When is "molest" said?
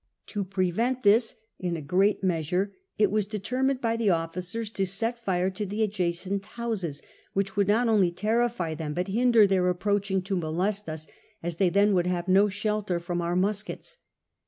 10.35-10.89